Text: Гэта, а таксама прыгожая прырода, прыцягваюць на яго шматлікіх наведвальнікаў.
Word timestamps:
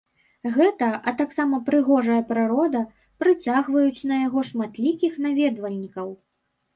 Гэта, 0.53 0.87
а 1.09 1.11
таксама 1.17 1.57
прыгожая 1.67 2.15
прырода, 2.31 2.81
прыцягваюць 3.23 4.07
на 4.13 4.17
яго 4.23 4.39
шматлікіх 4.49 5.13
наведвальнікаў. 5.27 6.07